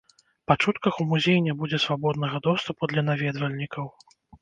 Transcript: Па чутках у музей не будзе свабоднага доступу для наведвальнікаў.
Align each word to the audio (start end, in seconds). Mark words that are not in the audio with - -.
Па 0.51 0.55
чутках 0.65 0.93
у 1.03 1.07
музей 1.11 1.37
не 1.49 1.53
будзе 1.61 1.81
свабоднага 1.85 2.43
доступу 2.51 2.83
для 2.95 3.01
наведвальнікаў. 3.11 3.85